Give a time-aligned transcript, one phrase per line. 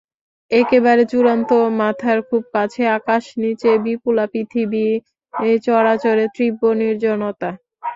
[0.51, 1.41] একেবারে চূড়ায়,
[1.79, 4.85] মাথার খুব কাছে আকাশ, নিচে বিপুলা পৃথিবী,
[5.65, 7.49] চরাচরে তীব্র নির্জনতা।